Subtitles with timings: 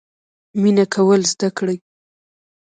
[0.61, 1.77] مینه کول زده کړئ